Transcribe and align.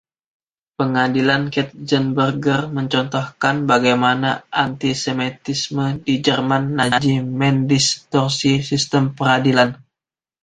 Pengadilan 0.81 1.43
Katzenberger 1.55 2.61
mencontohkan 2.77 3.55
bagaimana 3.71 4.29
anti-Semitisme 4.63 5.87
di 6.05 6.15
Jerman 6.25 6.63
Nazi 6.77 7.15
mendistorsi 7.41 8.53
sistem 8.69 9.03
peradilan. 9.17 9.69